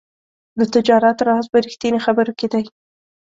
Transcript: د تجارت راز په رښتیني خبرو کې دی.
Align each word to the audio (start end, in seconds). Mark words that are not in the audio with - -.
د 0.59 0.61
تجارت 0.73 1.17
راز 1.27 1.45
په 1.51 1.57
رښتیني 1.65 1.99
خبرو 2.05 2.33
کې 2.39 2.47
دی. 2.53 2.65